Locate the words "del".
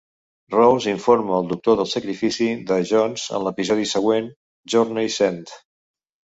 1.81-1.89